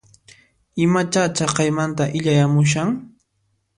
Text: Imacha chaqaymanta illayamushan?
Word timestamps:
Imacha 0.85 1.23
chaqaymanta 1.35 2.03
illayamushan? 2.17 2.87